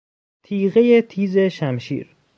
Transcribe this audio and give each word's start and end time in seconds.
تیغهی 0.43 1.01
تیز 1.01 1.37
شمشیر 1.37 2.15